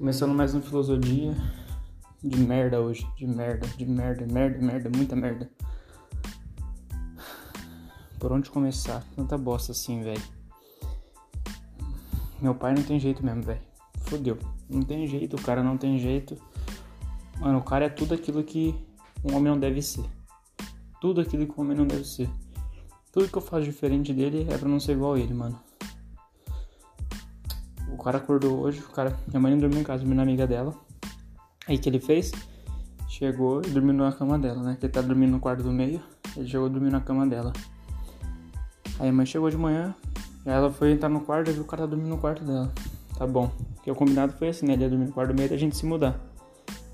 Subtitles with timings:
[0.00, 1.36] Começando mais uma filosofia
[2.24, 3.06] de merda hoje.
[3.18, 5.50] De merda, de merda, merda, merda, muita merda.
[8.18, 9.04] Por onde começar?
[9.14, 10.22] Tanta bosta assim, velho.
[12.40, 13.60] Meu pai não tem jeito mesmo, velho.
[13.98, 14.38] Fodeu.
[14.70, 16.34] Não tem jeito, o cara não tem jeito.
[17.38, 18.74] Mano, o cara é tudo aquilo que
[19.22, 20.06] um homem não deve ser.
[20.98, 22.30] Tudo aquilo que um homem não deve ser.
[23.12, 25.60] Tudo que eu faço diferente dele é pra não ser igual a ele, mano.
[27.92, 30.46] O cara acordou hoje, o cara, minha mãe não dormiu em casa, dormiu na amiga
[30.46, 30.74] dela.
[31.66, 32.32] Aí que ele fez?
[33.08, 34.76] Chegou e dormiu na cama dela, né?
[34.78, 36.00] Que ele tá dormindo no quarto do meio,
[36.36, 37.52] ele chegou e dormiu na cama dela.
[38.98, 39.94] Aí a mãe chegou de manhã,
[40.44, 42.72] ela foi entrar no quarto e viu o cara dormindo no quarto dela.
[43.16, 43.50] Tá bom.
[43.74, 44.74] Porque o combinado foi assim, né?
[44.74, 46.18] Ele ia dormir no quarto do meio a gente se mudar.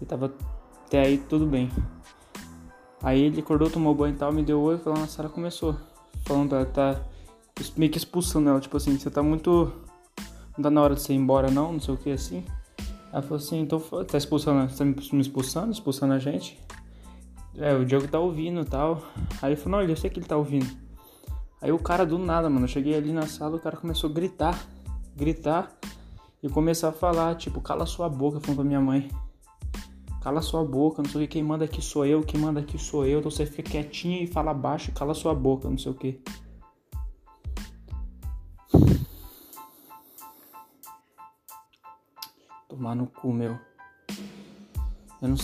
[0.00, 0.32] E tava
[0.86, 1.70] até aí tudo bem.
[3.02, 5.76] Aí ele acordou, tomou banho e tal, me deu oi e falou, nossa, ela começou.
[6.24, 7.00] Falando, tá, tá
[7.76, 9.72] meio que expulsando ela, tipo assim, você tá muito
[10.56, 12.44] não tá na hora de você ir embora não, não sei o que assim.
[13.12, 16.58] Ela falou assim, então tá expulsando, tá me expulsando, expulsando a gente.
[17.56, 19.02] É, o Diogo tá ouvindo e tal.
[19.40, 20.66] Aí ele falou, não, eu sei que ele tá ouvindo.
[21.60, 24.12] Aí o cara do nada, mano, eu cheguei ali na sala, o cara começou a
[24.12, 24.66] gritar,
[25.16, 25.72] gritar
[26.42, 29.10] e começar a falar, tipo, cala sua boca, falando pra minha mãe.
[30.22, 32.78] Cala sua boca, não sei o que, quem manda aqui sou eu, quem manda aqui
[32.78, 35.94] sou eu, então você fica quietinha e fala baixo, cala sua boca, não sei o
[35.94, 36.20] que.
[42.76, 43.58] Tomar no cu, meu.
[45.22, 45.36] Eu não.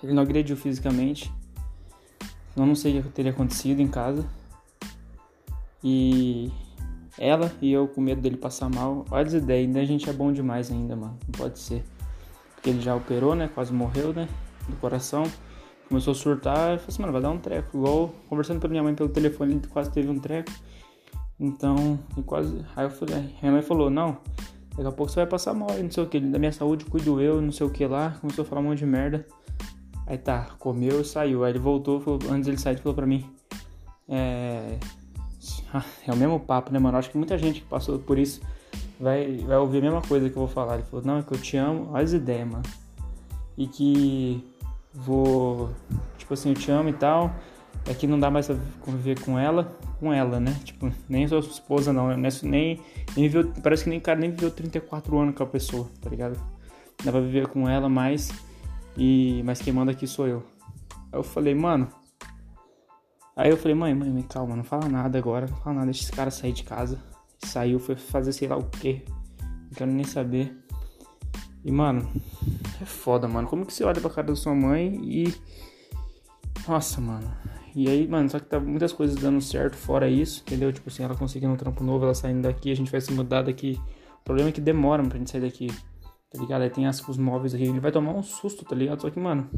[0.00, 1.32] Ele não agrediu fisicamente.
[2.56, 4.24] Eu não sei o que teria acontecido em casa.
[5.82, 6.52] E
[7.18, 9.04] ela e eu com medo dele passar mal.
[9.10, 11.18] Olha as ideias, ainda a gente é bom demais ainda, mano.
[11.26, 11.84] Não pode ser.
[12.54, 13.48] Porque ele já operou, né?
[13.52, 14.28] Quase morreu, né?
[14.68, 15.24] Do coração.
[15.88, 16.74] Começou a surtar.
[16.74, 17.76] Eu falei assim, mano, vai dar um treco.
[17.76, 20.52] Igual conversando com a minha mãe pelo telefone, ele quase teve um treco.
[21.40, 22.64] Então, quase.
[22.76, 24.18] Aí eu falei, aí minha mãe falou, não,
[24.76, 26.20] Daqui a pouco você vai passar mal, não sei o que.
[26.20, 28.16] Da minha saúde cuido eu, não sei o que lá.
[28.20, 29.26] Começou a falar um monte de merda.
[30.06, 31.44] Aí tá, comeu e saiu.
[31.44, 33.24] Aí ele voltou, falou, antes ele sair, ele falou pra mim.
[34.08, 34.78] É.
[36.06, 36.96] É o mesmo papo, né, mano?
[36.96, 38.40] Acho que muita gente que passou por isso
[39.00, 40.74] vai, vai ouvir a mesma coisa que eu vou falar.
[40.74, 42.62] Ele falou, não, é que eu te amo, olha as ideias, mano.
[43.56, 44.44] E que
[44.92, 45.70] vou.
[46.18, 47.34] Tipo assim, eu te amo e tal.
[47.86, 50.54] É que não dá mais pra conviver com ela com ela, né?
[50.64, 52.28] Tipo, nem sua esposa não, né?
[52.42, 52.80] nem,
[53.16, 56.38] nem viveu, parece que nem cara nem viveu 34 anos com a pessoa, tá ligado?
[57.04, 58.30] Dá pra viver com ela mais
[58.96, 60.42] e mas quem manda aqui sou eu.
[61.12, 61.88] Aí eu falei, mano.
[63.34, 66.04] Aí eu falei, mãe, mãe, mãe, calma, não fala nada agora, não fala nada, deixa
[66.04, 66.98] esse cara sair de casa.
[67.38, 69.02] Saiu, foi fazer sei lá o quê.
[69.40, 70.56] Não quero nem saber.
[71.62, 72.08] E, mano,
[72.80, 73.46] é foda, mano.
[73.46, 75.34] Como que você olha pra cara da sua mãe e.
[76.66, 77.30] Nossa, mano.
[77.76, 80.72] E aí, mano, só que tá muitas coisas dando certo fora isso, entendeu?
[80.72, 83.42] Tipo assim, ela conseguindo um trampo novo, ela saindo daqui, a gente vai se mudar
[83.42, 83.78] daqui.
[84.18, 85.66] O problema é que demora pra gente sair daqui,
[86.30, 86.62] tá ligado?
[86.62, 89.02] Aí tem as, os móveis aqui, ele vai tomar um susto, tá ligado?
[89.02, 89.50] Só que, mano,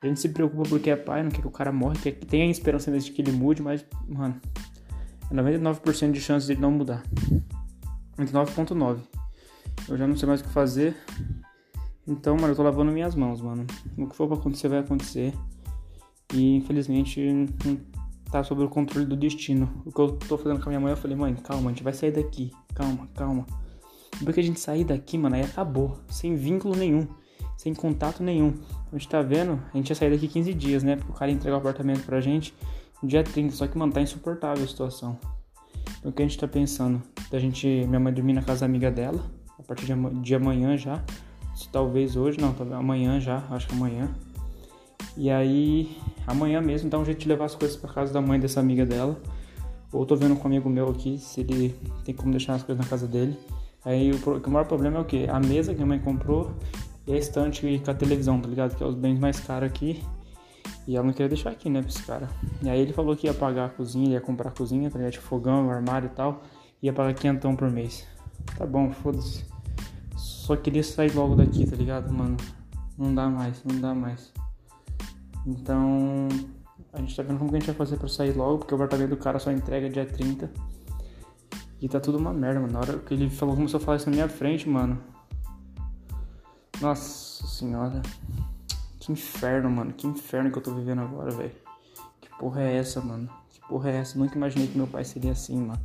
[0.00, 2.24] a gente se preocupa porque é pai, não quer que o cara morre, quer que
[2.24, 4.40] tenha a esperança de que ele mude, mas, mano,
[5.28, 7.02] é 99% de chance de ele não mudar.
[8.16, 9.00] 99.9.
[9.88, 10.96] Eu já não sei mais o que fazer.
[12.06, 13.66] Então, mano, eu tô lavando minhas mãos, mano.
[13.98, 15.34] O que for pra acontecer, vai acontecer.
[16.32, 17.48] E infelizmente
[18.30, 19.68] tá sob o controle do destino.
[19.84, 21.82] O que eu tô fazendo com a minha mãe, eu falei, mãe, calma, a gente
[21.82, 22.52] vai sair daqui.
[22.74, 23.44] Calma, calma.
[24.18, 25.96] Depois que a gente sair daqui, mano, aí acabou.
[26.08, 27.06] Sem vínculo nenhum.
[27.56, 28.54] Sem contato nenhum.
[28.92, 30.96] A gente tá vendo, a gente ia sair daqui 15 dias, né?
[30.96, 32.54] Porque o cara entregou o apartamento pra gente
[33.02, 33.54] no dia 30.
[33.54, 35.18] Só que, mano, tá insuportável a situação.
[35.98, 37.02] Então o que a gente tá pensando?
[37.30, 39.22] Da gente, minha mãe dormir na casa amiga dela.
[39.58, 39.86] A partir
[40.22, 41.02] de, amanhã já.
[41.70, 44.08] Talvez hoje, não, talvez amanhã já, acho que amanhã.
[45.16, 48.38] E aí, amanhã mesmo dá um jeito de levar as coisas para casa da mãe
[48.38, 49.20] dessa amiga dela.
[49.92, 52.82] Ou tô vendo com um amigo meu aqui se ele tem como deixar as coisas
[52.82, 53.36] na casa dele.
[53.84, 55.28] Aí o, o maior problema é o que?
[55.28, 56.52] A mesa que a mãe comprou
[57.06, 58.76] e a estante com a televisão, tá ligado?
[58.76, 60.02] Que é os bens mais caros aqui.
[60.86, 62.28] E ela não queria deixar aqui, né, pra esse cara.
[62.62, 65.12] E aí ele falou que ia pagar a cozinha, ia comprar a cozinha, tá ligado?
[65.12, 66.42] Tipo, fogão, armário e tal.
[66.82, 68.06] Ia pagar quinhentão por mês.
[68.56, 69.44] Tá bom, foda-se.
[70.16, 72.36] Só queria sair logo daqui, tá ligado, mano?
[72.96, 74.32] Não dá mais, não dá mais.
[75.46, 76.28] Então,
[76.92, 78.76] a gente tá vendo como que a gente vai fazer pra sair logo, porque o
[78.76, 80.50] apartamento do cara só entrega dia 30.
[81.80, 82.72] E tá tudo uma merda, mano.
[82.72, 85.00] Na hora que ele falou, começou a falar isso na minha frente, mano.
[86.80, 88.02] Nossa senhora.
[88.98, 89.92] Que inferno, mano.
[89.92, 91.52] Que inferno que eu tô vivendo agora, velho.
[92.20, 93.30] Que porra é essa, mano?
[93.48, 94.18] Que porra é essa?
[94.18, 95.80] Nunca imaginei que meu pai seria assim, mano.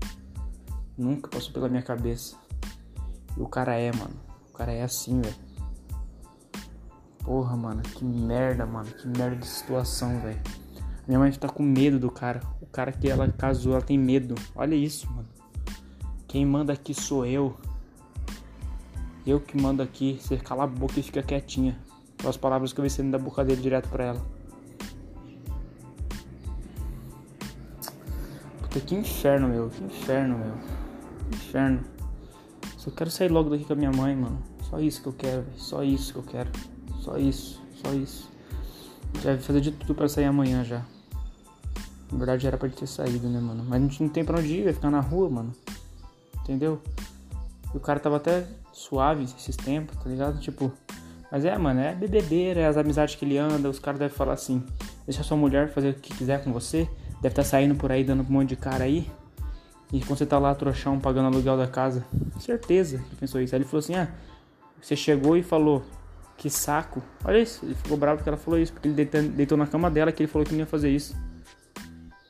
[0.97, 2.35] Nunca passou pela minha cabeça.
[3.37, 4.15] E o cara é, mano.
[4.49, 5.44] O cara é assim, velho.
[7.25, 8.85] Porra, mano, que merda, mano.
[8.85, 10.39] Que merda de situação, velho.
[11.07, 12.39] Minha mãe tá com medo do cara.
[12.61, 14.35] O cara que ela casou, ela tem medo.
[14.55, 15.27] Olha isso, mano.
[16.27, 17.57] Quem manda aqui sou eu.
[19.25, 21.75] Eu que mando aqui, você cala a boca e fica quietinha.
[22.23, 24.25] As palavras que eu vi saindo da boca dele direto pra ela.
[28.61, 29.69] Puta, que inferno, meu.
[29.69, 30.53] Que inferno, meu.
[31.29, 31.83] Que inferno.
[32.77, 34.37] Só quero sair logo daqui com a minha mãe, mano.
[34.69, 35.57] Só isso que eu quero, véio.
[35.57, 36.74] Só isso que eu quero.
[37.05, 38.27] Só isso, só isso.
[39.21, 40.83] Já vai fazer de tudo pra sair amanhã já.
[42.11, 43.63] Na verdade era pra ter saído, né, mano?
[43.63, 45.53] Mas a gente não tem pra onde ir, vai ficar na rua, mano.
[46.41, 46.81] Entendeu?
[47.71, 50.39] E o cara tava até suave esses tempos, tá ligado?
[50.39, 50.71] Tipo.
[51.31, 54.33] Mas é, mano, é bebedeira, é as amizades que ele anda, os caras devem falar
[54.33, 54.63] assim,
[55.05, 56.89] deixa sua mulher fazer o que quiser com você,
[57.21, 59.11] deve estar tá saindo por aí dando um monte de cara aí.
[59.93, 62.03] E quando você tá lá trouxão pagando aluguel da casa,
[62.39, 63.53] certeza que pensou isso.
[63.53, 64.09] Aí ele falou assim, ah,
[64.81, 65.83] você chegou e falou,
[66.37, 67.01] que saco.
[67.23, 70.11] Olha isso, ele ficou bravo porque ela falou isso, porque ele deitou na cama dela
[70.11, 71.15] que ele falou que não ia fazer isso.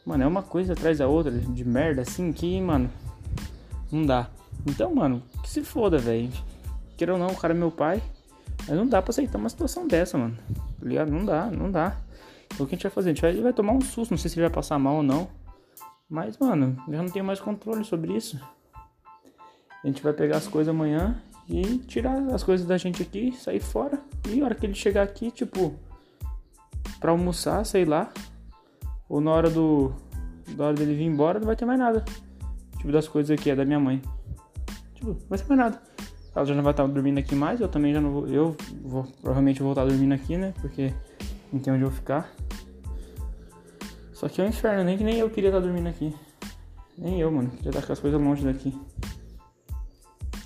[0.05, 2.89] Mano, é uma coisa atrás da outra, de merda, assim, que, mano,
[3.91, 4.29] não dá.
[4.65, 6.29] Então, mano, que se foda, velho.
[6.95, 8.01] Queira ou não, o cara é meu pai.
[8.67, 10.37] Mas não dá pra aceitar uma situação dessa, mano.
[10.79, 11.11] Tá ligado?
[11.11, 11.97] Não dá, não dá.
[12.53, 13.09] Então o que a gente vai fazer?
[13.09, 15.03] A gente vai, vai tomar um susto, não sei se ele vai passar mal ou
[15.03, 15.27] não.
[16.09, 18.39] Mas, mano, eu já não tenho mais controle sobre isso.
[19.83, 23.59] A gente vai pegar as coisas amanhã e tirar as coisas da gente aqui, sair
[23.59, 24.01] fora.
[24.27, 25.75] E a hora que ele chegar aqui, tipo,
[26.99, 28.11] pra almoçar, sei lá.
[29.07, 29.93] Ou na hora do.
[30.55, 32.03] Da hora dele vir embora, não vai ter mais nada.
[32.77, 34.01] Tipo, das coisas aqui, é da minha mãe.
[34.95, 35.81] Tipo, não vai ter mais nada.
[36.35, 38.27] Ela já não vai estar dormindo aqui mais, eu também já não vou.
[38.27, 40.53] Eu vou provavelmente vou estar dormindo aqui, né?
[40.59, 40.93] Porque
[41.51, 42.29] não tem onde eu ficar.
[44.13, 46.13] Só que é um inferno, nem que nem eu queria estar dormindo aqui.
[46.97, 47.49] Nem eu, mano.
[47.51, 48.77] Queria estar com as coisas longe daqui.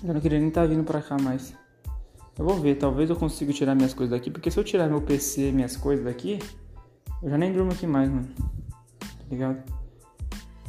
[0.02, 1.54] Eu não queria nem estar vindo pra cá mais.
[2.38, 5.02] Eu vou ver, talvez eu consiga tirar minhas coisas daqui, porque se eu tirar meu
[5.02, 6.38] PC, minhas coisas daqui,
[7.22, 8.28] eu já nem durmo aqui mais, mano.
[8.98, 9.62] Tá ligado?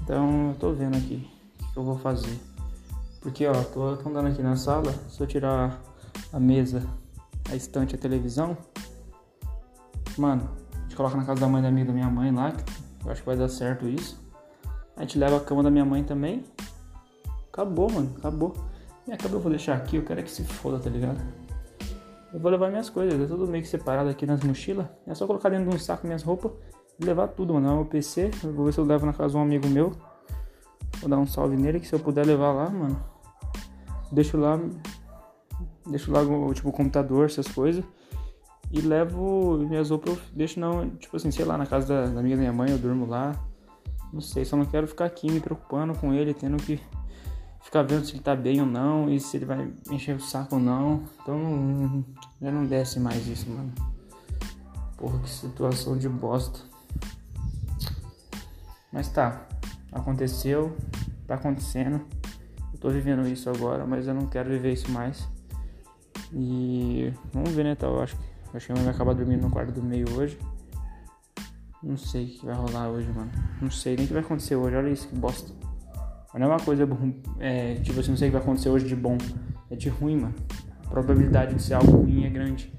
[0.03, 1.29] Então eu tô vendo aqui
[1.61, 2.37] o que eu vou fazer.
[3.21, 5.81] Porque, ó, tô andando aqui na sala, se eu tirar
[6.33, 6.85] a mesa,
[7.49, 8.57] a estante, a televisão,
[10.17, 12.63] mano, a gente coloca na casa da mãe da amiga da minha mãe lá, que
[13.05, 14.19] eu acho que vai dar certo isso.
[14.97, 16.43] A gente leva a cama da minha mãe também.
[17.47, 18.70] Acabou, mano, acabou.
[19.07, 21.19] E acabou, eu vou deixar aqui, eu quero é que se foda, tá ligado?
[22.33, 24.88] Eu vou levar minhas coisas, é tudo meio que separado aqui nas mochilas.
[25.06, 26.51] É só colocar dentro de um saco minhas roupas
[27.00, 27.75] e levar tudo, mano.
[27.75, 29.92] Meu PC, eu vou ver se eu levo na casa de um amigo meu.
[31.00, 33.03] Vou dar um salve nele, que se eu puder levar lá, mano,
[34.12, 34.59] deixo lá,
[35.88, 36.21] deixo lá
[36.53, 37.83] tipo o computador, essas coisas.
[38.71, 42.36] E levo minhas roupas, deixo não, tipo assim, sei lá, na casa da, da amiga
[42.36, 43.33] da minha mãe, eu durmo lá.
[44.13, 46.80] Não sei, só não quero ficar aqui me preocupando com ele, tendo que
[47.63, 50.55] ficar vendo se ele tá bem ou não e se ele vai encher o saco
[50.55, 51.03] ou não.
[51.21, 52.05] Então
[52.41, 53.71] já não desce mais isso, mano.
[54.97, 56.59] Porra, que situação de bosta.
[58.91, 59.47] Mas tá,
[59.91, 60.75] aconteceu,
[61.25, 62.05] tá acontecendo
[62.81, 65.29] tô vivendo isso agora, mas eu não quero viver isso mais.
[66.33, 67.95] E vamos ver, né, tal.
[67.95, 68.03] Tá?
[68.03, 68.23] acho que
[68.57, 70.37] acho que vai acabar dormindo no quarto do meio hoje.
[71.81, 73.31] Não sei o que vai rolar hoje, mano.
[73.61, 74.75] Não sei nem o que vai acontecer hoje.
[74.75, 75.53] Olha isso, que bosta.
[76.33, 76.87] Mas não é uma coisa
[77.39, 79.17] é, assim, não sei o que vai acontecer hoje de bom.
[79.69, 80.35] É de ruim, mano.
[80.85, 82.73] A probabilidade de ser algo ruim é grande.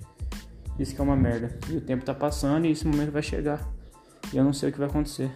[0.78, 1.58] Isso que é uma merda.
[1.68, 3.60] E o tempo tá passando e esse momento vai chegar.
[4.32, 5.30] E eu não sei o que vai acontecer.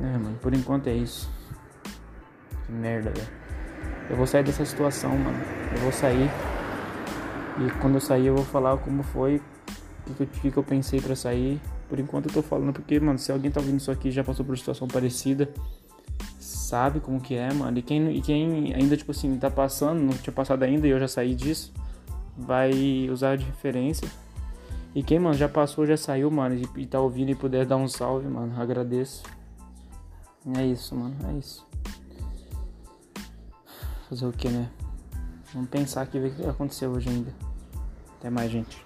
[0.00, 1.30] É, mano, por enquanto é isso.
[2.66, 3.28] Que merda, velho.
[4.10, 5.38] Eu vou sair dessa situação, mano.
[5.72, 6.30] Eu vou sair.
[7.58, 9.40] E quando eu sair, eu vou falar como foi,
[10.06, 11.60] o que, que, que, eu pensei para sair.
[11.88, 14.44] Por enquanto eu tô falando porque, mano, se alguém tá ouvindo isso aqui já passou
[14.44, 15.52] por uma situação parecida,
[16.72, 17.76] sabe como que é, mano.
[17.76, 20.98] E quem, e quem ainda, tipo assim, tá passando, não tinha passado ainda e eu
[20.98, 21.70] já saí disso,
[22.34, 24.08] vai usar de referência.
[24.94, 27.76] E quem, mano, já passou, já saiu, mano, e, e tá ouvindo e puder dar
[27.76, 29.22] um salve, mano, agradeço.
[30.56, 31.66] É isso, mano, é isso.
[34.08, 34.70] Fazer o que, né?
[35.52, 37.34] Vamos pensar aqui ver o que aconteceu hoje ainda.
[38.18, 38.82] Até mais, gente.